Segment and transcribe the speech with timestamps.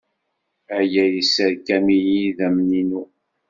[0.79, 3.03] Aya yesserkam-iyi idammen-inu.